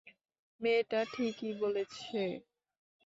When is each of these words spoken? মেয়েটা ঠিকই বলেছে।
মেয়েটা 0.61 0.99
ঠিকই 1.13 1.51
বলেছে। 1.61 2.21